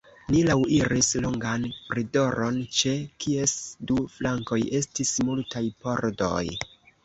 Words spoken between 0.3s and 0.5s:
Ni